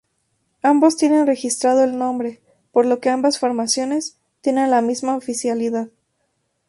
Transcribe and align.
Ambos 0.63 0.97
tienen 0.97 1.27
registrado 1.27 1.83
el 1.83 1.95
nombre, 1.95 2.41
por 2.71 2.87
lo 2.87 2.99
que 2.99 3.09
ambas 3.11 3.37
formaciones 3.37 4.17
tienen 4.41 4.71
la 4.71 4.81
misma 4.81 5.15
oficialidad. 5.15 5.89